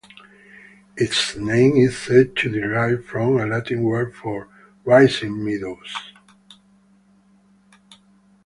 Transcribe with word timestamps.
Its 0.97 1.35
name 1.35 1.73
is 1.77 1.95
said 1.95 2.35
to 2.35 2.49
derive 2.49 3.05
from 3.05 3.37
a 3.37 3.45
Latin 3.45 3.83
word 3.83 4.15
for 4.15 4.47
"rising 4.83 5.45
meadows". 5.45 5.93